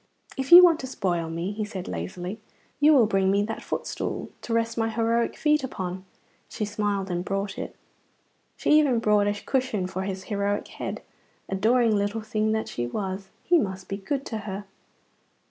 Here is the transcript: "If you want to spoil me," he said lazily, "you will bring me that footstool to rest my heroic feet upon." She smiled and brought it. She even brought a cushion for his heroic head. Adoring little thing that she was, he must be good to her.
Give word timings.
"If 0.35 0.51
you 0.51 0.63
want 0.63 0.79
to 0.79 0.87
spoil 0.87 1.29
me," 1.29 1.51
he 1.51 1.63
said 1.63 1.87
lazily, 1.87 2.39
"you 2.79 2.91
will 2.91 3.05
bring 3.05 3.29
me 3.29 3.43
that 3.43 3.61
footstool 3.61 4.31
to 4.41 4.51
rest 4.51 4.75
my 4.75 4.89
heroic 4.89 5.37
feet 5.37 5.63
upon." 5.63 6.05
She 6.49 6.65
smiled 6.65 7.11
and 7.11 7.23
brought 7.23 7.55
it. 7.59 7.75
She 8.57 8.71
even 8.79 8.97
brought 8.97 9.27
a 9.27 9.45
cushion 9.45 9.85
for 9.85 10.01
his 10.01 10.23
heroic 10.23 10.67
head. 10.69 11.03
Adoring 11.49 11.95
little 11.95 12.21
thing 12.21 12.51
that 12.51 12.67
she 12.67 12.87
was, 12.87 13.29
he 13.43 13.59
must 13.59 13.87
be 13.87 13.97
good 13.97 14.25
to 14.25 14.39
her. 14.39 14.65